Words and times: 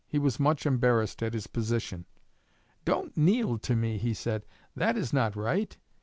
He 0.07 0.17
was 0.17 0.39
much 0.39 0.65
embarrassed 0.65 1.21
at 1.21 1.35
his 1.35 1.45
position. 1.45 2.07
'Don't 2.85 3.15
kneel 3.15 3.59
to 3.59 3.75
me,' 3.75 3.99
he 3.99 4.15
said, 4.15 4.47
'that 4.75 4.97
is 4.97 5.13
not 5.13 5.35
right. 5.35 5.77